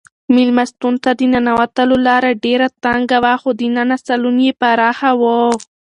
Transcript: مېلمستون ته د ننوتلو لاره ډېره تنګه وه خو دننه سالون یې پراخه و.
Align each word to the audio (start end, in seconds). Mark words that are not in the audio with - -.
مېلمستون 0.33 0.93
ته 1.03 1.11
د 1.19 1.21
ننوتلو 1.33 1.95
لاره 2.07 2.31
ډېره 2.45 2.67
تنګه 2.83 3.17
وه 3.23 3.33
خو 3.41 3.49
دننه 3.59 3.97
سالون 4.05 4.37
یې 4.45 4.51
پراخه 4.61 5.11
و. 5.21 5.23